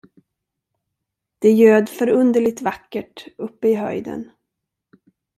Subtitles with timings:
[1.39, 4.31] Det ljöd förunderligt vackert uppe i höjden.